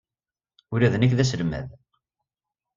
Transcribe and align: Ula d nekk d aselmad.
Ula 0.73 0.93
d 0.93 0.95
nekk 0.97 1.13
d 1.17 1.19
aselmad. 1.23 1.67